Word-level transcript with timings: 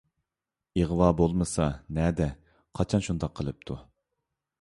ئىغۋا 0.79 1.09
بولمىسا، 1.19 1.67
نەدە، 1.97 2.27
قاچان 2.79 3.05
شۇنداق 3.09 3.35
قىلىپتۇ؟ 3.41 3.79